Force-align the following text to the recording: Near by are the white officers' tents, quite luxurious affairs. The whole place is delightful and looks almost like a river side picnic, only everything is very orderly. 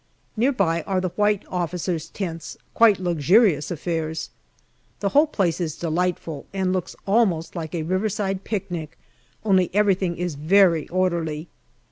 Near 0.35 0.51
by 0.51 0.81
are 0.89 0.99
the 0.99 1.09
white 1.09 1.45
officers' 1.47 2.09
tents, 2.09 2.57
quite 2.73 2.97
luxurious 2.97 3.69
affairs. 3.69 4.31
The 4.99 5.09
whole 5.09 5.27
place 5.27 5.61
is 5.61 5.75
delightful 5.75 6.47
and 6.53 6.73
looks 6.73 6.95
almost 7.05 7.55
like 7.55 7.75
a 7.75 7.83
river 7.83 8.09
side 8.09 8.43
picnic, 8.43 8.97
only 9.45 9.69
everything 9.75 10.17
is 10.17 10.33
very 10.33 10.87
orderly. 10.89 11.49